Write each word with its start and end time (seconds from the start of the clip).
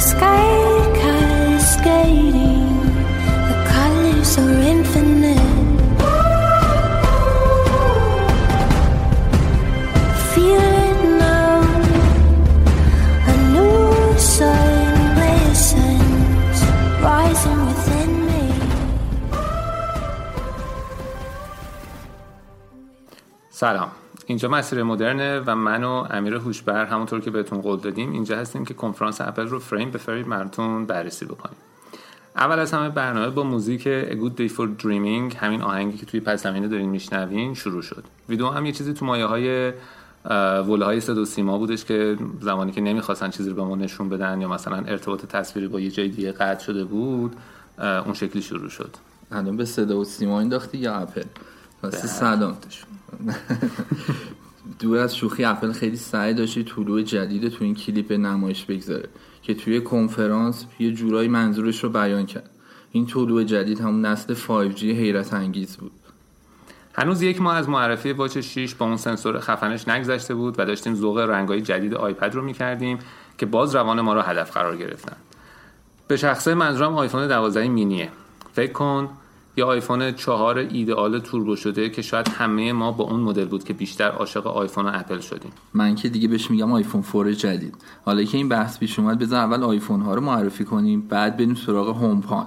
sky 0.00 0.48
cascading, 1.00 2.72
the 3.48 3.56
colors 3.72 4.38
are 4.38 4.60
infinite. 4.72 5.38
Feel 10.32 10.68
it 10.88 11.00
now, 11.18 11.60
a 13.28 13.34
new 13.52 14.18
sun 14.18 14.90
rising 17.02 17.60
within 17.66 18.12
me. 18.26 18.42
سلام 23.50 23.90
اینجا 24.26 24.48
مسیر 24.48 24.82
مدرنه 24.82 25.40
و 25.46 25.54
من 25.54 25.84
و 25.84 26.06
امیر 26.10 26.34
هوشبر 26.34 26.84
همونطور 26.84 27.20
که 27.20 27.30
بهتون 27.30 27.60
قول 27.60 27.80
دادیم 27.80 28.12
اینجا 28.12 28.36
هستیم 28.36 28.64
که 28.64 28.74
کنفرانس 28.74 29.20
اپل 29.20 29.46
رو 29.46 29.58
فریم 29.58 29.90
به 29.90 29.98
فریم 29.98 30.28
مرتون 30.28 30.86
بررسی 30.86 31.24
بکنیم. 31.24 31.56
اول 32.36 32.58
از 32.58 32.72
همه 32.72 32.88
برنامه 32.88 33.30
با 33.30 33.42
موزیک 33.42 33.82
A 33.82 34.12
Good 34.12 34.40
Day 34.40 34.52
for 34.52 34.82
Dreaming 34.82 35.36
همین 35.36 35.62
آهنگی 35.62 35.98
که 35.98 36.06
توی 36.06 36.20
پس 36.20 36.42
زمینه 36.42 36.68
دارین 36.68 36.88
میشنوین 36.88 37.54
شروع 37.54 37.82
شد. 37.82 38.04
ویدیو 38.28 38.48
هم 38.48 38.66
یه 38.66 38.72
چیزی 38.72 38.94
تو 38.94 39.04
مایه 39.04 39.24
های 39.24 39.72
وله 40.68 40.84
های 40.84 41.00
صدا 41.00 41.24
سیما 41.24 41.58
بودش 41.58 41.84
که 41.84 42.16
زمانی 42.40 42.72
که 42.72 42.80
نمی‌خواستن 42.80 43.30
چیزی 43.30 43.50
رو 43.50 43.56
به 43.56 43.62
ما 43.62 43.76
نشون 43.76 44.08
بدن 44.08 44.40
یا 44.40 44.48
مثلا 44.48 44.76
ارتباط 44.76 45.26
تصویری 45.26 45.68
با 45.68 45.80
یه 45.80 45.90
جای 45.90 46.08
دیگه 46.08 46.32
قطع 46.32 46.64
شده 46.64 46.84
بود 46.84 47.36
اون 47.78 48.14
شکلی 48.14 48.42
شروع 48.42 48.68
شد. 48.68 48.90
الان 49.32 49.56
به 49.56 49.64
صدا 49.64 49.98
و 49.98 50.04
سیما 50.04 50.40
انداختی 50.40 50.78
یا 50.78 50.94
اپل؟ 50.94 51.22
واسه 51.82 52.06
سلام 52.06 52.56
دور 54.78 54.98
از 54.98 55.16
شوخی 55.16 55.44
اپل 55.44 55.72
خیلی 55.72 55.96
سعی 55.96 56.34
داشتی 56.34 56.64
طلوع 56.64 57.02
جدید 57.02 57.48
تو 57.48 57.64
این 57.64 57.74
کلیپ 57.74 58.12
نمایش 58.12 58.64
بگذاره 58.64 59.08
که 59.42 59.54
توی 59.54 59.80
کنفرانس 59.80 60.64
یه 60.78 60.92
جورایی 60.92 61.28
منظورش 61.28 61.84
رو 61.84 61.90
بیان 61.90 62.26
کرد. 62.26 62.50
این 62.92 63.06
طلوع 63.06 63.44
جدید 63.44 63.80
همون 63.80 64.06
نسل 64.06 64.34
5G 64.34 64.82
حیرت 64.82 65.34
انگیز 65.34 65.76
بود. 65.76 65.92
هنوز 66.94 67.22
یک 67.22 67.40
ماه 67.40 67.56
از 67.56 67.68
معرفی 67.68 68.12
واچ 68.12 68.38
6 68.38 68.74
با 68.74 68.86
اون 68.86 68.96
سنسور 68.96 69.40
خفنش 69.40 69.88
نگذشته 69.88 70.34
بود 70.34 70.54
و 70.58 70.64
داشتیم 70.64 70.94
ذوق 70.94 71.18
رنگای 71.18 71.60
جدید 71.60 71.94
آیپد 71.94 72.34
رو 72.34 72.42
می‌کردیم 72.42 72.98
که 73.38 73.46
باز 73.46 73.74
روان 73.74 74.00
ما 74.00 74.14
رو 74.14 74.20
هدف 74.20 74.50
قرار 74.50 74.76
گرفتن. 74.76 75.16
به 76.08 76.16
شخصه 76.16 76.54
منظورم 76.54 76.94
آیفون 76.94 77.28
12 77.28 77.68
مینیه. 77.68 78.08
فکر 78.52 78.72
کن 78.72 79.08
یا 79.56 79.66
آیفون 79.66 80.12
4 80.12 80.58
ایدئال 80.58 81.18
توربو 81.18 81.56
شده 81.56 81.90
که 81.90 82.02
شاید 82.02 82.28
همه 82.28 82.72
ما 82.72 82.92
با 82.92 83.04
اون 83.04 83.20
مدل 83.20 83.44
بود 83.44 83.64
که 83.64 83.72
بیشتر 83.72 84.08
عاشق 84.08 84.46
آیفون 84.46 84.86
و 84.86 84.90
اپل 84.94 85.20
شدیم. 85.20 85.52
من 85.74 85.94
که 85.94 86.08
دیگه 86.08 86.28
بهش 86.28 86.50
میگم 86.50 86.72
آیفون 86.72 87.04
4 87.12 87.32
جدید. 87.32 87.74
حالا 88.04 88.24
که 88.24 88.38
این 88.38 88.48
بحث 88.48 88.78
پیش 88.78 88.98
اومد 88.98 89.18
بذار 89.18 89.38
اول 89.38 89.62
آیفون 89.62 90.00
ها 90.00 90.14
رو 90.14 90.20
معرفی 90.20 90.64
کنیم 90.64 91.00
بعد 91.00 91.36
بریم 91.36 91.54
سراغ 91.54 91.96
هوم 91.96 92.20
پاد 92.20 92.46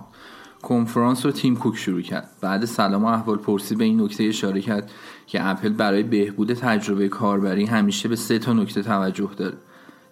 کنفرانس 0.61 1.25
رو 1.25 1.31
تیم 1.31 1.55
کوک 1.55 1.77
شروع 1.77 2.01
کرد. 2.01 2.29
بعد 2.41 2.65
سلام 2.65 3.03
و 3.03 3.07
احوال 3.07 3.37
پرسی 3.37 3.75
به 3.75 3.83
این 3.83 4.01
نکته 4.01 4.23
اشاره 4.23 4.61
کرد 4.61 4.91
که 5.27 5.49
اپل 5.49 5.69
برای 5.69 6.03
بهبود 6.03 6.53
تجربه 6.53 7.09
کاربری 7.09 7.65
همیشه 7.65 8.09
به 8.09 8.15
سه 8.15 8.39
تا 8.39 8.53
نکته 8.53 8.83
توجه 8.83 9.29
داره. 9.37 9.57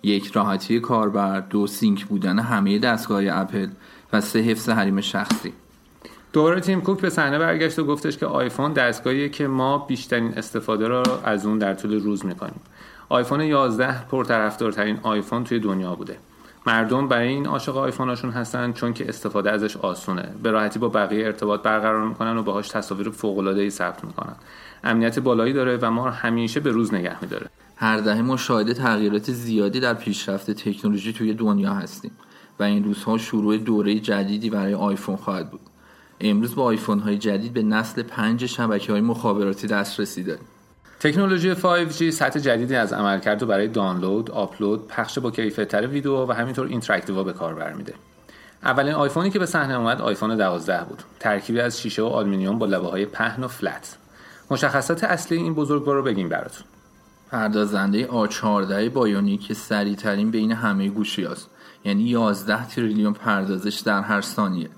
یک 0.04 0.32
راحتی 0.32 0.80
کاربر. 0.80 1.40
دو 1.40 1.68
sync 1.68 2.06
بودن 2.06 2.40
همه 2.40 2.80
دستگاه 2.80 3.24
اپل. 3.28 3.68
و 4.14 4.22
سه 4.22 4.40
حفظ 4.40 4.70
حریم 4.70 5.02
شخصی. 5.02 5.54
دوباره 6.34 6.62
تیم 6.62 6.82
کوک 6.82 7.02
به 7.02 7.10
صحنه 7.10 7.40
برگشت 7.40 7.80
و 7.80 7.84
گفتش 7.84 8.18
که 8.18 8.26
آیفون 8.26 8.74
دستگاهیه 8.74 9.30
که 9.30 9.48
ما 9.48 9.78
بیشترین 9.78 10.34
استفاده 10.38 10.88
را 10.88 11.04
از 11.24 11.46
اون 11.46 11.58
در 11.58 11.74
طول 11.74 12.00
روز 12.04 12.26
می‌کنیم. 12.26 12.62
آیفون 13.10 13.42
11 13.42 14.06
پرطرفدارترین 14.06 15.00
آیفون 15.04 15.44
توی 15.44 15.60
دنیا 15.60 15.96
بوده. 15.96 16.18
مردم 16.66 17.08
برای 17.08 17.28
این 17.28 17.46
عاشق 17.46 17.78
آیفوناشون 17.78 18.32
هستن 18.32 18.74
چون 18.74 18.94
که 18.94 19.10
استفاده 19.10 19.52
ازش 19.52 19.78
آسونه. 19.78 20.30
به 20.44 20.52
راحتی 20.52 20.80
با 20.80 20.90
بقیه 20.90 21.26
ارتباط 21.26 21.62
برقرار 21.62 22.08
می‌کنن 22.08 22.38
و 22.38 22.44
باهاش 22.44 22.68
تصاویر 22.68 23.10
فوق 23.10 23.38
العاده 23.38 23.62
ای 23.62 23.70
ثبت 23.70 24.04
می‌کنن. 24.04 24.36
امنیت 24.84 25.20
بالایی 25.20 25.54
داره 25.54 25.78
و 25.82 25.92
ما 25.92 26.10
همیشه 26.10 26.60
به 26.60 26.72
روز 26.72 26.94
نگه 26.94 27.22
میداره 27.22 27.48
هر 27.76 27.98
دهه 27.98 28.22
ما 28.22 28.38
شاهد 28.38 28.74
تغییرات 28.74 29.32
زیادی 29.32 29.80
در 29.80 29.94
پیشرفت 29.94 30.52
تکنولوژی 30.52 31.14
توی 31.14 31.34
دنیا 31.34 31.74
هستیم 31.74 32.12
و 32.60 32.64
این 32.64 32.84
روزها 32.84 33.18
شروع 33.18 33.58
دوره 33.58 34.00
جدیدی 34.00 34.50
برای 34.50 34.74
آیفون 34.74 35.16
خواهد 35.16 35.52
بود. 35.52 35.60
امروز 36.22 36.56
با 36.56 36.64
آیفون 36.64 37.00
های 37.00 37.18
جدید 37.18 37.54
به 37.54 37.64
نسل 37.64 38.04
پنج 38.04 38.46
شبکه 38.46 38.92
های 38.92 39.02
مخابراتی 39.02 39.68
دسترسی 39.68 40.24
داریم 40.24 40.46
تکنولوژی 41.00 41.56
5G 41.56 42.10
سطح 42.10 42.40
جدیدی 42.40 42.76
از 42.76 42.94
عملکرد 42.94 43.48
برای 43.48 43.68
دانلود، 43.68 44.32
آپلود، 44.32 44.88
پخش 44.88 45.20
با 45.20 45.32
کیفیت‌تر 45.32 45.88
ویدیو 45.88 46.26
و 46.26 46.32
همینطور 46.32 46.68
interactive 46.68 47.24
به 47.24 47.34
کار 47.34 47.56
برمیده. 47.56 47.94
اولین 48.64 48.94
آیفونی 48.94 49.30
که 49.30 49.40
به 49.40 49.46
صحنه 49.46 49.80
اومد 49.80 50.02
آیفون 50.02 50.38
12 50.38 50.84
بود. 50.84 51.04
ترکیبی 51.20 51.60
از 51.60 51.82
شیشه 51.82 52.02
و 52.02 52.06
آلومینیوم 52.06 52.60
با 52.60 52.66
لبه 52.66 52.88
های 52.88 53.06
پهن 53.06 53.44
و 53.44 53.48
flat. 53.48 53.98
مشخصات 54.52 55.04
اصلی 55.04 55.38
این 55.38 55.54
بزرگوار 55.54 55.96
رو 55.96 56.04
بگیم 56.04 56.30
براتون. 56.30 56.66
پردازنده 57.32 58.08
A14 58.08 58.90
Bionic 58.94 59.38
که 59.38 59.54
سریع 59.54 59.96
ترین 59.96 60.32
بین 60.32 60.52
همه 60.52 60.90
گوشی 60.90 61.26
هست. 61.26 61.50
یعنی 61.86 62.04
11 62.04 62.68
تریلیون 62.68 63.14
پردازش 63.14 63.80
در 63.80 64.02
هر 64.02 64.22
ثانیه. 64.22 64.70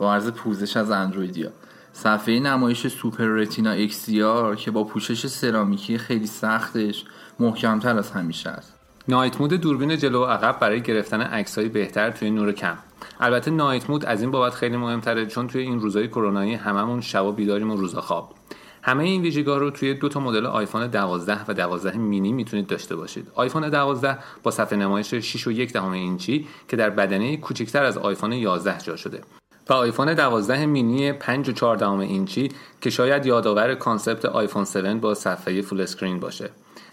با 0.00 0.14
عرض 0.14 0.28
پوزش 0.30 0.76
از 0.76 0.90
اندرویدیا 0.90 1.50
صفحه 1.92 2.40
نمایش 2.40 2.86
Super 2.86 3.24
Retina 3.24 3.88
XDR 3.88 4.56
که 4.56 4.70
با 4.70 4.84
پوشش 4.84 5.26
سرامیکی 5.26 5.98
خیلی 5.98 6.26
سختش 6.26 7.04
محکمتر 7.40 7.98
از 7.98 8.10
همیشه 8.10 8.50
است 8.50 8.74
night 9.08 9.40
mode 9.40 9.52
دوربین 9.52 9.96
جلو 9.96 10.22
و 10.22 10.24
عقب 10.24 10.60
برای 10.60 10.82
گرفتن 10.82 11.20
عکسهای 11.20 11.68
بهتر 11.68 12.10
توی 12.10 12.30
نور 12.30 12.52
کم 12.52 12.76
البته 13.20 13.50
night 13.50 13.90
mode 13.90 14.04
از 14.04 14.20
این 14.20 14.30
بابت 14.30 14.54
خیلی 14.54 14.76
مهمتره 14.76 15.26
چون 15.26 15.46
توی 15.46 15.62
این 15.62 15.80
روزهای 15.80 16.08
کرونایی 16.08 16.54
هممون 16.54 17.00
شبا 17.00 17.32
بیداریم 17.32 17.70
و 17.70 17.76
روزا 17.76 18.00
خواب 18.00 18.34
همه 18.82 19.04
این 19.04 19.22
ویژگی‌ها 19.22 19.56
رو 19.56 19.70
توی 19.70 19.94
دو 19.94 20.08
تا 20.08 20.20
مدل 20.20 20.46
آیفون 20.46 20.86
12 20.86 21.38
و 21.48 21.54
12 21.54 21.98
مینی 21.98 22.32
می‌تونید 22.32 22.66
داشته 22.66 22.96
باشید. 22.96 23.28
آیفون 23.34 23.68
12 23.68 24.18
با 24.42 24.50
صفحه 24.50 24.78
نمایش 24.78 25.14
6 25.14 25.46
و 25.46 25.50
1 25.50 25.72
دهم 25.72 25.90
اینچی 25.90 26.46
که 26.68 26.76
در 26.76 26.90
بدنه 26.90 27.36
کوچکتر 27.36 27.84
از 27.84 27.98
آیفون 27.98 28.32
11 28.32 28.78
جا 28.78 28.96
شده. 28.96 29.20
و 29.70 29.72
آیفون 29.72 30.14
12 30.14 30.66
مینی 30.66 31.12
5 31.12 31.48
و 31.48 31.52
4 31.52 31.84
اینچی 32.00 32.48
که 32.80 32.90
شاید 32.90 33.26
یادآور 33.26 33.74
concept 33.74 34.24
آیفون 34.24 34.62
7 34.62 34.76
با 34.76 35.14
صفحه 35.14 35.62
full 35.62 35.80
screen 35.80 36.20
باشه. 36.20 36.50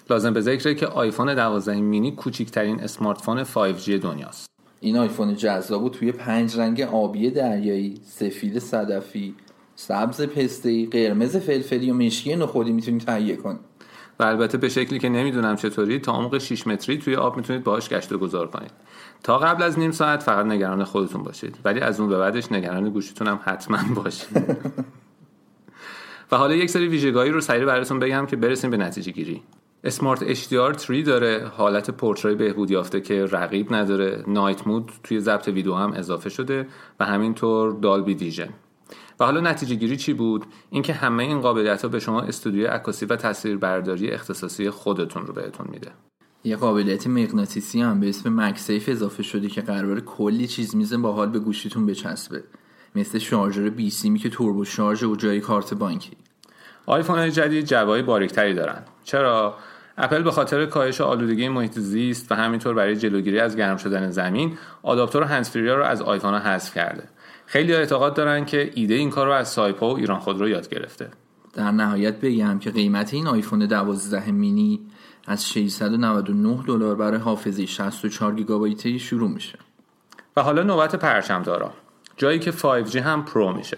لازم 0.09 0.33
به 0.33 0.41
ذکره 0.41 0.75
که 0.75 0.88
آیفون 0.88 1.35
12 1.35 1.75
مینی 1.75 2.11
کوچکترین 2.11 2.79
smartphone 2.79 3.43
5G 3.43 3.89
دنیاست. 3.89 4.49
این 4.79 4.97
آیفون 4.97 5.35
جذاب 5.35 5.91
توی 5.91 6.11
پنج 6.11 6.59
رنگ 6.59 6.81
آبی 6.81 7.31
دریایی، 7.31 8.01
سفید 8.05 8.59
صدفی، 8.59 9.35
سبز 9.75 10.21
پسته‌ای، 10.21 10.85
قرمز 10.85 11.38
فلفلی 11.38 11.91
و 11.91 11.94
مشکی 11.94 12.35
نخودی 12.35 12.71
می‌تونید 12.71 13.01
تهیه 13.01 13.35
کنید. 13.35 13.59
و 14.19 14.23
البته 14.23 14.57
به 14.57 14.69
شکلی 14.69 15.00
که 15.00 15.09
نمی‌دونم 15.09 15.55
چطوری 15.55 16.00
تا 16.00 16.11
عمق 16.11 16.38
6 16.38 16.67
متری 16.67 16.97
توی 16.97 17.16
آب 17.16 17.38
می‌تونید 17.38 17.63
باهاش 17.63 17.89
گشت 17.89 18.11
و 18.11 18.17
گذار 18.17 18.47
کنید. 18.47 18.72
تا 19.23 19.38
قبل 19.38 19.63
از 19.63 19.79
نیم 19.79 19.91
ساعت 19.91 20.23
فقط 20.23 20.45
نگران 20.45 20.83
خودتون 20.83 21.23
باشید. 21.23 21.57
ولی 21.66 21.79
از 21.79 22.00
اون 22.00 22.09
به 22.09 22.17
بعدش 22.17 22.51
نگران 22.51 22.89
گوشتون 22.89 23.27
هم 23.27 23.39
حتما 23.44 23.79
باشید. 23.95 24.38
و 26.31 26.38
حالا 26.38 26.56
یک 26.56 26.69
سری 26.69 26.88
ویژگاهی 26.88 27.30
رو 27.30 27.41
سریع 27.41 27.65
براتون 27.65 28.00
بگم 28.00 28.25
که 28.25 28.36
برسیم 28.36 28.71
به 28.71 28.77
نتیجه 28.77 29.12
گیری. 29.12 29.41
اسمارت 29.83 30.33
HDR 30.33 30.77
3 30.77 31.01
داره 31.01 31.51
حالت 31.57 31.91
پورتری 31.91 32.36
بهبود 32.36 32.71
یافته 32.71 33.01
که 33.01 33.25
رقیب 33.25 33.74
نداره. 33.74 34.24
نایت 34.27 34.68
مود 34.68 34.91
توی 35.03 35.19
ضبط 35.19 35.47
ویدیو 35.47 35.74
هم 35.74 35.94
اضافه 35.94 36.30
شده 36.30 36.68
و 37.00 37.06
همینطور 37.06 37.80
دالبی 37.81 38.13
ویژن. 38.13 38.50
و 39.19 39.25
حالا 39.25 39.41
نتیجه 39.41 39.75
گیری 39.75 39.97
چی 39.97 40.13
بود؟ 40.13 40.45
اینکه 40.69 40.93
همه 40.93 41.23
این 41.23 41.41
قابلیت 41.41 41.81
ها 41.81 41.87
به 41.87 41.99
شما 41.99 42.21
استودیوی 42.21 42.65
عکاسی 42.65 43.05
و 43.05 43.15
تصویربرداری 43.15 44.11
اختصاصی 44.11 44.69
خودتون 44.69 45.27
رو 45.27 45.33
بهتون 45.33 45.67
میده. 45.69 45.91
یه 46.43 46.55
قابلیت 46.55 47.07
مغناطیسی 47.07 47.81
هم 47.81 47.99
به 47.99 48.09
اسم 48.09 48.41
MagSafe 48.41 48.89
اضافه 48.89 49.23
شده 49.23 49.47
که 49.47 49.61
قراره 49.62 50.00
کلی 49.99 50.47
چیز 50.47 50.75
میزه 50.75 50.97
باحال 50.97 51.29
به 51.29 51.39
گوشیتون 51.39 51.85
بچسبه. 51.85 52.43
مثل 52.95 53.19
شارژر 53.19 53.69
بی 53.69 53.89
سیمی 53.89 54.19
که 54.19 54.29
توربو 54.29 54.65
شارژ 54.65 55.03
و 55.03 55.15
جای 55.15 55.39
کارت 55.39 55.73
بانکی. 55.73 56.17
آیفون 56.85 57.19
های 57.19 57.31
جدید 57.31 57.65
جعبه‌های 57.65 58.01
باریکتری 58.01 58.53
دارن. 58.53 58.83
چرا؟ 59.03 59.57
اپل 59.97 60.23
به 60.23 60.31
خاطر 60.31 60.65
کاهش 60.65 61.01
آلودگی 61.01 61.49
محیط 61.49 61.79
زیست 61.79 62.31
و 62.31 62.35
همینطور 62.35 62.73
برای 62.73 62.95
جلوگیری 62.95 63.39
از 63.39 63.55
گرم 63.55 63.77
شدن 63.77 64.11
زمین 64.11 64.57
آداپتور 64.83 65.23
هندزفری 65.23 65.69
رو 65.69 65.83
از 65.83 66.01
آیفون 66.01 66.33
ها 66.33 66.39
حذف 66.39 66.75
کرده. 66.75 67.03
خیلی 67.45 67.75
اعتقاد 67.75 68.13
دارن 68.13 68.45
که 68.45 68.71
ایده 68.75 68.94
این 68.94 69.09
کار 69.09 69.25
رو 69.25 69.33
از 69.33 69.47
سایپا 69.47 69.94
و 69.94 69.97
ایران 69.97 70.19
خودرو 70.19 70.49
یاد 70.49 70.69
گرفته. 70.69 71.09
در 71.53 71.71
نهایت 71.71 72.19
بگم 72.19 72.59
که 72.59 72.71
قیمت 72.71 73.13
این 73.13 73.27
آیفون 73.27 73.65
12 73.65 74.31
مینی 74.31 74.79
از 75.27 75.49
699 75.49 76.63
دلار 76.67 76.95
برای 76.95 77.19
حافظه 77.19 77.65
64 77.65 78.35
گیگابایتی 78.35 79.00
شروع 79.00 79.29
میشه. 79.29 79.59
و 80.38 80.41
حالا 80.41 80.63
نوبت 80.63 80.95
پرچم 80.95 81.43
دارا. 81.43 81.73
جایی 82.17 82.39
که 82.39 82.51
5G 82.51 82.95
هم 82.95 83.25
پرو 83.25 83.53
میشه. 83.53 83.77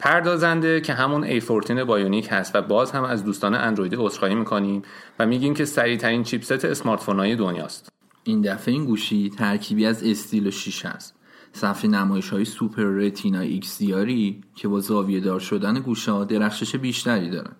پردازنده 0.00 0.80
که 0.80 0.94
همون 0.94 1.40
A14 1.40 1.70
Bionic 1.70 2.28
هست 2.30 2.56
و 2.56 2.62
باز 2.62 2.92
هم 2.92 3.04
از 3.04 3.24
دوستان 3.24 3.54
اندرویدی 3.54 3.96
عذرخواهی 3.96 4.34
می‌کنیم 4.34 4.82
و 5.18 5.26
میگیم 5.26 5.54
که 5.54 5.64
سریعترین 5.64 6.22
chipset 6.22 6.64
smart 6.64 7.04
های 7.04 7.36
دنیاست. 7.36 7.88
این 8.24 8.40
دفعه 8.40 8.74
این 8.74 8.84
گوشی 8.84 9.30
ترکیبی 9.30 9.86
از 9.86 10.04
استیل 10.04 10.46
و 10.46 10.50
شیشه 10.50 10.88
است 10.88 11.14
صفحه 11.52 11.90
نمایش 11.90 12.30
های 12.30 12.44
Super 12.44 12.82
Retina 12.82 13.40
XDR 13.40 13.78
ی 13.78 14.40
که 14.54 14.68
با 14.68 14.80
زاویه 14.80 15.20
دار 15.20 15.40
شدن 15.40 15.74
گوشه‌ها 15.74 16.24
درخشش 16.24 16.76
بیشتری 16.76 17.30
دارن. 17.30 17.52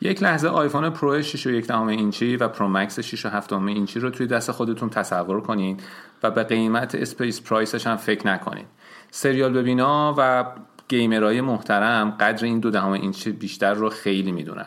یک 0.00 0.22
لحظه 0.22 0.48
آیفون 0.48 0.90
پرو 0.90 1.22
6 1.22 1.46
و 1.46 1.50
یک 1.50 1.66
دهم 1.66 1.86
اینچی 1.86 2.36
و 2.36 2.48
پرو 2.48 2.68
مکس 2.68 3.00
6 3.00 3.26
و 3.26 3.28
7 3.28 3.52
اینچی 3.52 4.00
رو 4.00 4.10
توی 4.10 4.26
دست 4.26 4.50
خودتون 4.50 4.90
تصور 4.90 5.40
کنین 5.40 5.76
و 6.22 6.30
به 6.30 6.44
قیمت 6.44 6.94
space 6.94 7.40
price 7.40 7.73
ش 7.73 7.86
هم 7.86 7.96
فکر 7.96 8.26
نکنین. 8.26 8.64
سریال 9.10 9.52
ببینا 9.52 10.14
و 10.18 10.44
گیمرهای 10.92 11.40
محترم 11.40 12.10
قدر 12.10 12.44
این 12.44 12.60
دو 12.60 12.70
دهم 12.70 12.90
اینچی 12.90 13.32
بیشتر 13.32 13.74
رو 13.74 13.88
خیلی 13.88 14.32
می‌دونن. 14.32 14.66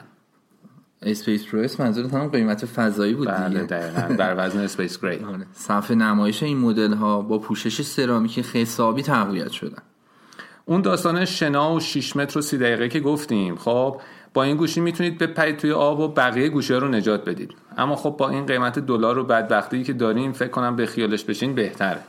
space 1.01 1.45
price 1.45 1.79
منظورت 1.79 2.13
هم 2.13 2.27
قیمت 2.27 2.65
فضایی 2.65 3.13
بود 3.13 3.27
بله 3.27 3.49
دیگه. 3.49 3.63
دقیقاً 3.63 4.15
بر 4.15 4.35
وزن 4.37 4.59
space 4.59 5.01
gray. 5.01 5.23
آره. 5.33 5.45
صفحه 5.53 5.95
نمایش 5.95 6.43
این 6.43 6.57
مدل 6.57 6.93
ها 6.93 7.21
با 7.21 7.39
پوشش 7.39 7.81
سرامیک 7.81 8.39
حسابی 8.39 9.03
تقویت 9.03 9.51
شدن. 9.51 9.81
اون 10.65 10.81
داستان 10.81 11.25
شنا 11.25 11.73
و 11.73 11.79
6 11.79 12.15
متر 12.15 12.39
و 12.39 12.41
30 12.41 12.57
دقیقه 12.57 12.89
که 12.89 12.99
گفتیم 12.99 13.55
خب 13.55 14.01
با 14.33 14.43
این 14.43 14.57
گوشی 14.57 14.81
می‌تونید 14.81 15.17
بپرید 15.17 15.57
توی 15.57 15.71
آب 15.71 15.99
و 15.99 16.07
بقیه 16.07 16.49
گوشی 16.49 16.73
ها 16.73 16.79
رو 16.79 16.87
نجات 16.87 17.29
بدید. 17.29 17.51
اما 17.77 17.95
خب 17.95 18.09
با 18.09 18.29
این 18.29 18.45
قیمت 18.45 18.79
دلار 18.79 19.17
و 19.17 19.23
بدبختی 19.23 19.83
که 19.83 19.93
داریم 19.93 20.31
فکر 20.31 20.49
کنم 20.49 20.75
به 20.75 20.85
خیالش 20.85 21.23
بشین 21.23 21.55
بهتره. 21.55 22.01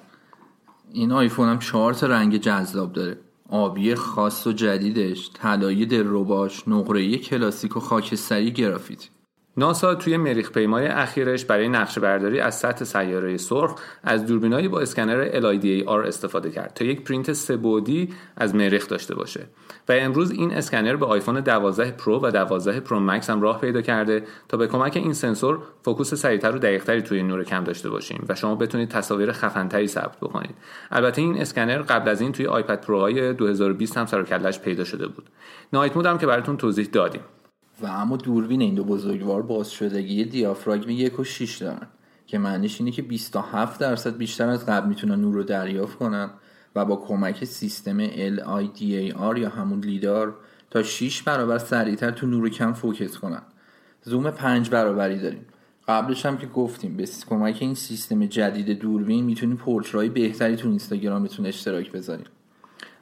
این 0.93 1.13
آیفون 1.13 1.49
هم 1.49 1.59
چهار 1.59 1.95
تا 1.95 2.07
رنگ 2.07 2.37
جذاب 2.37 2.93
داره. 2.93 3.17
آبی 3.49 3.95
خاص 3.95 4.47
و 4.47 4.53
جدیدش 4.53 5.31
طلایی 5.35 5.87
دلرباش 5.87 6.69
نقره‌ای 6.69 7.19
کلاسیک 7.19 7.77
و 7.77 7.81
خاکستری 7.81 8.51
گرافیتی 8.51 9.09
ناسا 9.59 9.95
توی 9.95 10.17
مریخ 10.17 10.51
پیمای 10.51 10.87
اخیرش 10.87 11.45
برای 11.45 11.69
نقشه 11.69 12.01
برداری 12.01 12.41
از 12.41 12.55
سطح 12.55 12.85
سیاره 12.85 13.37
سرخ 13.37 13.75
از 14.05 14.27
دوربینایی 14.27 14.69
با 14.69 14.81
اسکنر 14.81 15.31
LIDAR 15.31 16.07
استفاده 16.07 16.51
کرد 16.51 16.75
تا 16.75 16.85
یک 16.85 17.05
پرینت 17.05 17.33
سه‌بعدی 17.33 18.15
از 18.37 18.55
مریخ 18.55 18.89
داشته 18.89 19.15
باشه. 19.15 19.47
و 19.89 19.93
امروز 19.93 20.31
این 20.31 20.53
اسکنر 20.53 20.97
به 20.97 21.07
آیفون 21.07 21.41
12 21.41 21.91
پرو 21.91 22.21
و 22.23 22.31
12 22.31 22.81
پرو 22.81 23.01
مکس 23.01 23.31
هم 23.31 23.41
راه 23.41 23.61
پیدا 23.61 23.83
کرده 23.83 24.23
تا 24.49 24.57
به 24.57 24.67
کمک 24.67 24.97
این 24.97 25.13
سنسور 25.13 25.59
فوکوس 25.83 26.15
سریعتر 26.15 26.57
و 26.57 26.59
دقیقتری 26.59 27.03
توی 27.03 27.23
نور 27.23 27.45
کم 27.45 27.65
داشته 27.65 27.91
باشیم 27.91 28.25
و 28.29 28.35
شما 28.35 28.55
بتونید 28.55 28.89
تصاویر 28.89 29.33
خفنتری 29.33 29.87
ثبت 29.87 30.17
بکنید. 30.17 30.55
البته 30.91 31.23
این 31.23 31.41
اسکنر 31.41 31.79
قبل 31.79 32.09
از 32.09 32.21
این 32.21 32.33
توی 32.33 32.47
آیپد 32.47 32.81
پروهای 32.81 33.33
2020 33.33 33.97
هم 33.97 34.07
سر 34.07 34.23
پیدا 34.53 34.85
شده 34.85 35.07
بود. 35.07 35.31
night 35.73 35.97
mode 35.97 36.07
هم 36.07 36.19
که 36.19 36.27
براتون 36.27 36.57
توضیح 36.57 36.89
دادیم. 36.93 37.21
و 37.81 37.87
اما 37.87 38.17
دوربین 38.17 38.63
این 38.63 38.75
دو 38.75 38.85
بزرگوار 38.85 39.43
باز 39.43 39.71
شدگی 39.71 40.25
دیافراگم 40.25 40.91
یک 40.91 41.21
و 41.21 41.25
6 41.25 41.57
دارن 41.57 41.87
که 42.27 42.39
معنیش 42.39 42.81
اینه 42.81 42.91
که 42.91 43.03
27 43.03 43.81
درصد 43.81 44.17
بیشتر 44.17 44.49
از 44.49 44.67
قبل 44.67 44.89
می‌تونن 44.89 45.21
نور 45.21 45.35
رو 45.35 45.43
دریافت 45.43 45.99
کنن 45.99 46.31
و 46.75 46.85
با 46.85 46.97
کمک 46.97 47.45
سیستم 47.45 48.07
LIDAR 48.09 49.39
یا 49.39 49.49
همون 49.49 49.81
لیدار 49.81 50.37
تا 50.71 50.83
6 50.83 51.23
برابر 51.23 51.59
سریعتر 51.59 52.11
تو 52.11 52.27
نور 52.27 52.49
کم 52.49 52.73
فوکس 52.73 53.19
کنن. 53.19 53.43
زوم 54.03 54.31
5 54.31 54.71
برابری 54.71 55.19
داریم. 55.19 55.47
قبلش 55.89 56.27
هم 56.27 56.39
که 56.39 56.47
گفتیم 56.47 56.97
به 56.97 57.09
کمک 57.29 57.59
این 57.61 57.75
سیستم 57.75 58.27
جدید 58.27 58.79
دوربین 58.79 59.25
می‌تونیم 59.25 59.57
پرتره‌های 59.57 60.09
بهتری 60.09 60.57
تو 60.57 60.69
اینستاگرامتون 60.69 61.47
اشتراک 61.47 61.93
بذاریم. 61.93 62.27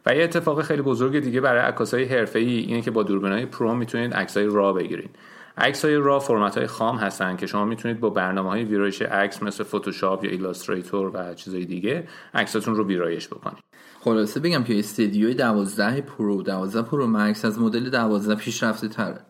و 0.07 0.15
یه 0.15 0.25
اتفاق 0.25 0.63
خیلی 0.63 0.83
بزرگ 0.83 1.21
دیگه 1.21 1.41
برای 1.41 1.63
عکاسای 1.63 2.05
حرفه‌ای 2.05 2.59
اینه 2.59 2.83
که 2.83 2.91
با 2.91 3.03
دوربینای 3.03 3.47
پرو 3.47 3.75
می‌تونید 3.75 4.15
عکسای 4.15 4.47
RAW 4.47 4.73
بگیرید. 4.73 5.11
عکسای 5.59 5.95
RAW 5.95 6.21
فرمت 6.21 6.59
های 6.59 6.67
خام 6.67 6.97
هستن 6.97 7.37
که 7.37 7.47
شما 7.47 7.65
می‌تونید 7.65 8.01
با 8.01 8.11
برنامه 8.11 8.49
های 8.49 8.65
ویرایش 8.65 9.03
عکس 9.03 9.43
مثل 9.43 9.65
فتوشاپ 9.65 10.25
یا 10.25 10.31
Illustrator 10.31 11.11
و 11.15 11.35
چیزای 11.35 11.65
دیگه 11.65 12.09
عکساتون 12.35 12.75
رو 12.77 12.87
ویرایش 12.87 13.29
بکنید. 13.29 13.65
خلاصه 14.01 14.41
بگم 14.41 14.65
که 14.65 14.79
استدیوی 14.79 15.35
12 15.35 16.01
پرو 16.01 16.43
12 16.43 16.83
پرو 16.83 17.07
مکس 17.07 17.45
از 17.45 17.59
مدل 17.59 17.91
12 17.91 18.35
پیشرفته 18.35 18.89
تره 18.89 19.21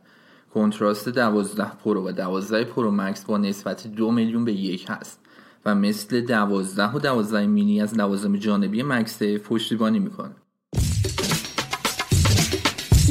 کنتراست 0.55 1.09
12 1.09 1.65
پرو 1.85 2.09
و 2.09 2.13
12 2.13 2.65
پرو 2.65 2.91
مکس 2.91 3.25
با 3.25 3.39
نسبت 3.39 3.87
دو 3.87 4.11
میلیون 4.11 4.45
به 4.45 4.53
یک 4.53 4.87
هست 4.89 5.21
و 5.67 5.75
مثل 5.75 6.21
12 6.21 6.91
و 6.93 6.99
12 6.99 7.47
مینی 7.47 7.83
از 7.83 7.99
لوازم 7.99 8.37
جانبی 8.37 8.83
MagSafe 8.83 9.23
پشتیبانی 9.23 9.99
می‌کنه. 9.99 10.35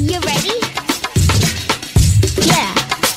You 0.04 0.20
ready? 0.20 0.52
Yeah, 2.44 2.68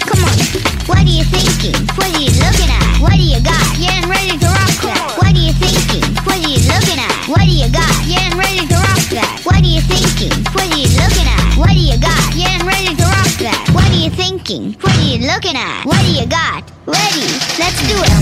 come 0.08 0.24
on. 0.24 0.40
What 0.88 1.04
are 1.04 1.12
you 1.12 1.28
thinking? 1.28 1.76
What 2.00 2.08
are 2.08 2.16
you 2.16 2.32
looking 2.40 2.72
at? 2.72 3.04
What 3.04 3.12
do 3.12 3.28
you 3.28 3.44
got? 3.44 3.60
Getting 3.76 4.08
ready 4.08 4.40
to 4.40 4.48
rock 4.48 4.72
that. 4.88 5.20
What 5.20 5.28
are 5.28 5.36
you 5.36 5.52
thinking? 5.52 6.08
What 6.24 6.40
are 6.40 6.48
you 6.48 6.64
looking 6.64 6.96
at? 6.96 7.12
What 7.28 7.44
do 7.44 7.52
you 7.52 7.68
got? 7.68 7.92
Getting 8.08 8.40
ready 8.40 8.64
to 8.72 8.76
rock 8.80 9.04
that. 9.20 9.28
What 9.44 9.60
are 9.60 9.68
you 9.68 9.84
thinking? 9.84 10.32
What 10.56 10.64
are 10.64 10.80
you 10.80 10.88
looking 10.96 11.28
at? 11.28 11.60
What 11.60 11.76
do 11.76 11.84
you 11.84 12.00
got? 12.00 12.24
Getting 12.32 12.64
ready 12.64 12.96
to 12.96 13.04
rock 13.04 13.36
that. 13.44 13.68
What 13.76 13.84
are 13.84 14.00
you 14.00 14.08
thinking? 14.10 14.80
What 14.80 14.96
are 14.96 15.04
you 15.04 15.28
looking 15.28 15.60
at? 15.60 15.84
What 15.84 16.00
do 16.00 16.08
you 16.08 16.24
got? 16.24 16.64
Ready? 16.88 17.28
Let's 17.60 17.84
do 17.84 18.00
it. 18.00 18.16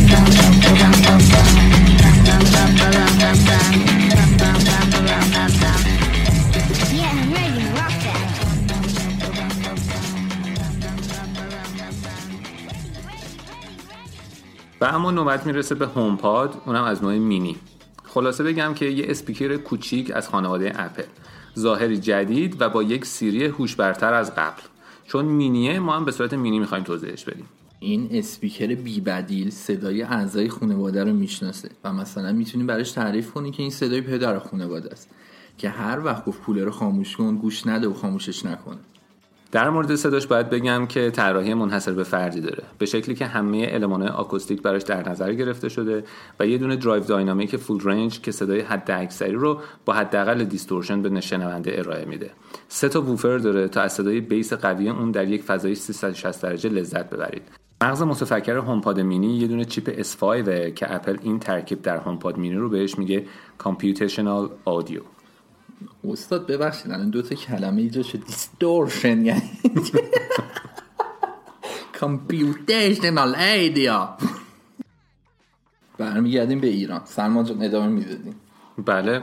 اما 14.88 15.12
نوبت 15.12 15.46
می‌رسه 15.46 15.76
به 15.76 15.88
HomePod 15.88 16.62
اونم 16.66 16.84
از 16.84 17.04
نوع 17.04 17.18
مینی. 17.18 17.56
خلاصه 18.04 18.44
بگم 18.44 18.74
که 18.74 18.86
یه 18.86 19.06
اسپیکر 19.10 19.58
کوچیک 19.58 20.12
از 20.16 20.30
خانواده 20.30 20.74
اپل. 20.76 21.04
ظاهری 21.60 21.98
جدید 21.98 22.62
و 22.62 22.70
با 22.70 22.84
یک 22.84 23.06
Siri 23.06 23.46
هوش 23.46 23.76
برتر 23.76 24.14
از 24.14 24.36
قبل. 24.36 24.62
چون 25.06 25.26
مینیه 25.26 25.80
ما 25.80 25.96
هم 25.96 26.06
به 26.06 26.12
صورت 26.12 26.34
مینی 26.34 26.60
می‌خوایم 26.60 26.84
توضیحش 26.84 27.26
بدیم. 27.26 27.46
این 27.80 28.08
اسپیکر 28.12 28.76
بی 28.76 29.02
بدیل 29.02 29.50
صدای 29.50 30.02
اعضای 30.02 30.50
خانواده 30.50 31.04
رو 31.04 31.14
می‌شناسه 31.14 31.70
و 31.84 31.94
مثلا 31.94 32.34
می‌تونی 32.34 32.64
براش 32.64 32.92
تعریف 32.92 33.32
کنی 33.32 33.52
که 33.52 33.62
این 33.62 33.72
صدای 33.72 34.02
پدر 34.02 34.40
خانواده 34.40 34.92
است 34.92 35.10
که 35.58 35.70
هر 35.70 36.06
وقت 36.06 36.26
گفت 36.26 36.42
کولر 36.42 36.64
رو 36.64 36.72
خاموش 36.72 37.16
کن 37.16 37.36
گوش 37.36 37.68
نده 37.68 37.88
و 37.88 37.94
خاموشش 37.94 38.46
نکنه. 38.46 38.78
در 39.56 39.70
مورد 39.70 39.96
صداش 39.96 40.28
باید 40.28 40.50
بگم 40.50 40.86
که 40.86 41.12
طراحی 41.12 41.54
منحصر 41.54 41.92
به 41.92 42.04
فردی 42.04 42.42
داره. 42.42 42.64
به 42.78 42.86
شکلی 42.86 43.16
که 43.16 43.26
همه 43.26 43.68
المانهای 43.72 44.10
آکوستیک 44.10 44.62
براش 44.62 44.82
در 44.82 45.10
نظر 45.10 45.34
گرفته 45.34 45.70
شده 45.70 46.04
و 46.40 46.48
یه 46.48 46.58
دونه 46.58 46.76
درایور 46.76 47.04
dynamic 47.04 47.58
full 47.58 47.80
range 47.84 48.22
که 48.22 48.32
صدای 48.32 48.62
حد 48.62 48.92
اکثری 48.92 49.32
رو 49.32 49.62
با 49.86 49.94
حداقل 49.94 50.44
distortion 50.44 51.02
به 51.02 51.22
شنونده 51.22 51.80
ارائه 51.80 52.06
میده. 52.06 52.32
سه 52.68 52.90
تا 52.90 53.02
woofer 53.02 53.38
داره 53.38 53.68
تا 53.68 53.82
از 53.82 53.94
صدای 53.94 54.22
bass 54.22 54.54
قوی 54.54 54.90
اون 54.90 55.12
در 55.12 55.28
یک 55.28 55.44
فضای 55.44 55.76
360 55.76 56.44
درجه 56.44 56.70
لذت 56.70 57.10
ببرید. 57.10 57.44
مغز 57.82 58.02
متفکر 58.02 58.58
HomePod 58.58 59.00
مینی 59.00 59.38
یه 59.38 59.48
دونه 59.48 59.66
chip 59.66 60.02
S5 60.02 60.50
که 60.76 60.96
اپل 60.96 61.18
این 61.22 61.40
ترکیب 61.40 61.82
در 61.82 61.98
HomePod 61.98 62.38
مینی 62.38 62.56
رو 62.56 62.70
بهش 62.70 62.98
میگه 62.98 63.26
computational 63.58 64.50
audio 64.66 65.02
استاد 66.08 66.48
ببخشید 66.48 66.92
الان 66.92 67.10
دو 67.10 67.22
تا 67.22 67.36
کلمه 67.36 67.82
ایجاد 67.82 68.04
شد. 68.04 68.26
distortion 68.26 69.26
یعنی 69.26 69.52
کامپیوتیشنال 72.00 73.36
ایدیا 73.36 74.18
برمیگردیم 75.98 76.60
به 76.60 76.68
ایران. 76.68 77.02
سلمان 77.06 77.46
جان 77.46 77.64
ادامه 77.64 77.88
می‌دادیم. 77.88 78.36
بله. 78.86 79.22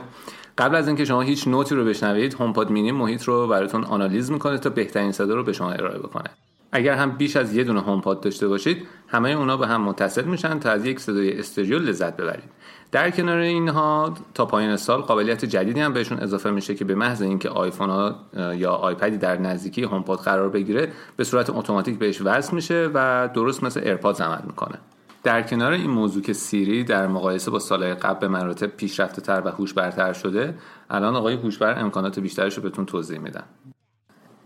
قبل 0.57 0.75
از 0.75 0.87
اینکه 0.87 1.05
شما 1.05 1.21
هیچ 1.21 1.47
نوتی 1.47 1.75
رو 1.75 1.85
بشنوید 1.85 2.33
هومپاد 2.33 2.71
مینی 2.71 2.91
محیط 2.91 3.23
رو 3.23 3.47
براتون 3.47 3.83
آنالیز 3.83 4.31
می‌کنه 4.31 4.57
تا 4.57 4.69
بهترین 4.69 5.11
صدا 5.11 5.35
رو 5.35 5.43
به 5.43 5.53
شما 5.53 5.71
ارائه 5.71 5.99
بکنه. 5.99 6.29
اگر 6.71 6.93
هم 6.93 7.11
بیش 7.11 7.35
از 7.35 7.55
یه 7.55 7.63
دونه 7.63 7.81
هومپاد 7.81 8.21
داشته 8.21 8.47
باشید 8.47 8.87
همه 9.07 9.29
اونا 9.29 9.57
به 9.57 9.67
هم 9.67 9.81
متصل 9.81 10.25
میشن 10.25 10.59
تا 10.59 10.71
از 10.71 10.85
یک 10.85 10.99
صدای 10.99 11.39
استریو 11.39 11.79
لذت 11.79 12.17
ببرید. 12.17 12.49
در 12.93 13.11
کنار 13.11 13.37
اینها 13.37 14.13
تا 14.33 14.45
پایان 14.45 14.77
سال 14.77 15.01
قابلیت 15.01 15.45
جدیدی 15.45 15.79
هم 15.79 15.93
بهشون 15.93 16.19
اضافه 16.19 16.51
میشه 16.51 16.75
که 16.75 16.85
به 16.85 16.95
محض 16.95 17.21
اینکه 17.21 17.49
آیفون 17.49 17.89
ها 17.89 18.15
یا 18.55 18.71
آیپدی 18.71 19.17
در 19.17 19.37
نزدیکی 19.37 19.83
HomePod 19.83 20.19
قرار 20.19 20.49
بگیره 20.49 20.91
به 21.17 21.23
صورت 21.23 21.49
اتوماتیک 21.49 21.99
بهش 21.99 22.21
وصل 22.21 22.55
میشه 22.55 22.89
و 22.93 23.29
درست 23.33 23.63
مثل 23.63 23.79
ایرپاد 23.79 24.21
عمل 24.21 24.41
می‌کنه. 24.45 24.77
در 25.23 25.41
کنار 25.41 25.71
این 25.71 25.89
موضوع 25.89 26.23
که 26.23 26.33
Siri 26.33 26.83
در 26.83 27.07
مقایسه 27.07 27.51
با 27.51 27.59
سالهای 27.59 27.93
قبل 27.93 28.19
به 28.19 28.27
مراتب 28.27 28.67
پیشرفته 28.67 29.21
تر 29.21 29.41
و 29.45 29.49
هوشبرتر 29.49 30.13
شده 30.13 30.55
الان 30.89 31.15
آقای 31.15 31.35
هوشبر 31.35 31.79
امکانات 31.79 32.19
بیشترش 32.19 32.57
رو 32.57 32.63
بهتون 32.63 32.85
توضیح 32.85 33.19
میدن. 33.19 33.43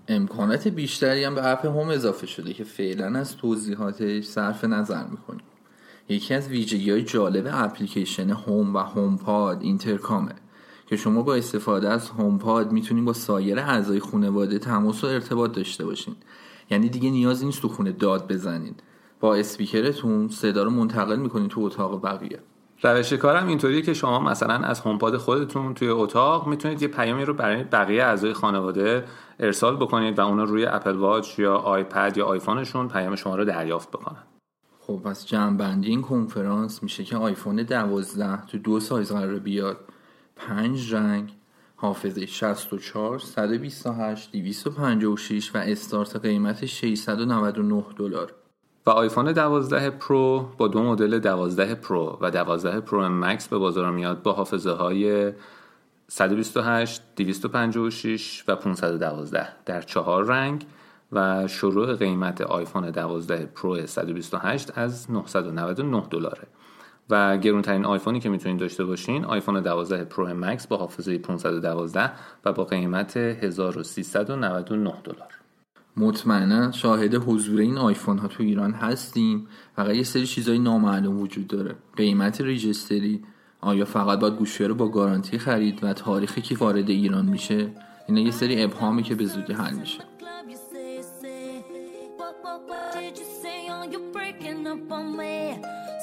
امکانات 0.07 0.67
بیشتری 0.67 1.23
هم 1.23 1.35
به 1.35 1.51
اپ 1.51 1.65
Home 1.65 1.89
اضافه 1.89 2.27
شده 2.27 2.53
که 2.53 2.63
فعلا 2.63 3.19
از 3.19 3.37
توضیحاتش 3.37 4.23
صرف 4.23 4.63
نظر 4.63 5.03
می‌کنیم. 5.03 5.46
یکی 6.09 6.33
از 6.33 6.47
ویژگی 6.47 6.91
های 6.91 7.03
جالب 7.03 7.49
اپلیکیشن 7.51 8.29
Home 8.29 8.75
و 8.75 8.79
HomePod 8.79 9.61
intercom 9.61 10.24
ه 10.24 10.31
که 10.85 10.97
شما 10.97 11.21
با 11.21 11.35
استفاده 11.35 11.89
از 11.89 12.09
HomePod 12.09 12.71
می‌تونید 12.71 13.05
با 13.05 13.13
سایر 13.13 13.59
اعضای 13.59 13.99
خانواده 13.99 14.59
تماس 14.59 15.03
و 15.03 15.07
ارتباط 15.07 15.51
داشته 15.51 15.85
باشین. 15.85 16.15
یعنی 16.69 16.89
دیگه 16.89 17.09
نیازی 17.09 17.45
نیست 17.45 17.61
تو 17.61 17.67
خونه 17.67 17.91
داد 17.91 18.31
بزنید. 18.31 18.83
با 19.19 19.35
اسپیکرتون 19.35 20.29
صدا 20.29 20.63
رو 20.63 20.69
منتقل 20.69 21.15
می‌کنید 21.15 21.49
تو 21.49 21.61
اتاق 21.61 22.03
بقیه. 22.03 22.39
روش 22.83 23.13
کارم 23.13 23.47
اینطوریه 23.47 23.81
که 23.81 23.93
شما 23.93 24.19
مثلا 24.19 24.53
از 24.53 24.79
HomePod 24.79 25.17
خودتون 25.17 25.73
توی 25.73 25.87
اتاق 25.87 26.47
می‌تونید 26.47 26.81
یه 26.81 26.87
پیامی 26.87 27.25
رو 27.25 27.33
برای 27.33 27.63
بقیه 27.63 28.03
اعضای 28.03 28.33
خانواده 28.33 29.05
ارسال 29.39 29.75
بکنید 29.75 30.19
و 30.19 30.21
اونا 30.21 30.43
روی 30.43 30.65
اپل 30.65 30.95
واچ 30.95 31.39
یا 31.39 31.55
آیپد 31.55 32.13
یا 32.17 32.25
آیفونشون 32.25 32.87
پیام 32.87 33.15
شما 33.15 33.35
رو 33.35 33.45
دریافت 33.45 33.91
بکنن. 33.91 34.23
خب 34.87 35.01
پس 35.03 35.25
جمعبندی 35.25 35.89
این 35.89 36.01
کنفرانس 36.01 36.83
میشه 36.83 37.03
که 37.03 37.17
آیفون 37.17 37.55
12 37.55 38.45
تو 38.45 38.57
دو 38.57 38.79
سایز 38.79 39.11
قراره 39.11 39.39
بیاد. 39.39 39.77
پنج 40.35 40.93
رنگ 40.93 41.33
حافظه 41.75 42.25
64 42.25 43.19
128 43.19 44.31
256 44.31 45.55
و 45.55 45.57
استارت 45.57 46.15
قیمت 46.15 46.65
699 46.65 47.83
دلار. 47.97 48.33
و 48.85 48.89
آیفون 48.89 49.31
12 49.31 49.89
پرو 49.89 50.49
با 50.57 50.67
دو 50.67 50.83
مدل 50.83 51.19
12 51.19 51.75
پرو 51.75 52.17
و 52.21 52.31
12 52.31 52.79
پرو 52.79 53.09
مکس 53.09 53.47
به 53.47 53.57
بازار 53.57 53.91
میاد 53.91 54.21
با 54.21 54.33
حافظه 54.33 54.71
های 54.71 55.31
128 56.07 57.01
256 57.15 58.43
و 58.47 58.55
512 58.55 59.47
در 59.65 59.81
چهار 59.81 60.25
رنگ 60.25 60.65
و 61.11 61.47
شروع 61.47 61.95
قیمت 61.95 62.41
آیفون 62.41 62.91
12 62.91 63.45
پرو 63.45 63.85
128 63.85 64.77
از 64.77 65.11
999 65.11 66.03
دلاره. 66.09 66.47
و 67.09 67.37
گرونترین 67.37 67.85
آیفونی 67.85 68.19
که 68.19 68.29
می‌تونید 68.29 68.59
داشته 68.59 68.85
باشین 68.85 69.25
آیفون 69.25 69.61
12 69.61 70.03
پرو 70.03 70.27
مکس 70.27 70.67
با 70.67 70.77
حافظه 70.77 71.17
512 71.17 72.11
و 72.45 72.53
با 72.53 72.63
قیمت 72.63 73.17
1399 73.17 74.93
دلار. 75.03 75.33
مطمئنا 75.97 76.71
شاهد 76.71 77.15
حضور 77.15 77.59
این 77.59 77.77
آیفون 77.77 78.17
ها 78.17 78.27
تو 78.27 78.43
ایران 78.43 78.71
هستیم. 78.71 79.47
فقط 79.75 79.95
یه 79.95 80.03
سری 80.03 80.27
چیزای 80.27 80.59
نامعلوم 80.59 81.21
وجود 81.21 81.47
داره. 81.47 81.75
قیمت 81.95 82.41
رجیستری 82.41 83.23
آیا 83.61 83.85
فقط 83.85 84.19
باید 84.19 84.33
گوشی 84.33 84.63
رو 84.63 84.75
با 84.75 84.87
گارانتی 84.87 85.37
خرید 85.37 85.83
و 85.83 85.93
تاریخی 85.93 86.41
که 86.41 86.57
وارد 86.57 86.89
ایران 86.89 87.25
میشه؟ 87.25 87.71
اینا 88.07 88.21
یه 88.21 88.31
سری 88.31 88.63
ابهامی 88.63 89.03
که 89.03 89.15
به 89.15 89.25
زودی 89.25 89.53
حل 89.53 89.73
میشه. 89.73 90.16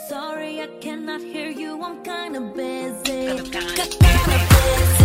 Sorry, 0.09 0.61
I 0.61 0.67
cannot 0.81 1.21
hear 1.21 1.51
you. 1.51 1.83
I'm 1.83 2.03
kinda 2.03 2.41
busy. 2.41 3.29
I'm 3.29 3.45
Kinda 3.45 3.87
busy. 4.01 5.04